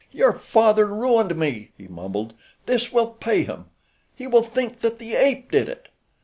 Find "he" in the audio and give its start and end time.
1.77-1.87, 4.15-4.25